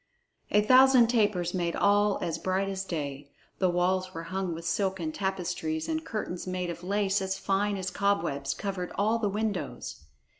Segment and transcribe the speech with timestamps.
[0.49, 5.11] A thousand tapers made all as bright as day; the walls were hung with silken
[5.11, 10.05] tapestries, and curtains made of lace as fine as cobwebs covered all the windows.